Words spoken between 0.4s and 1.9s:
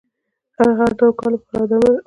د هر ډول کار لپاره اماده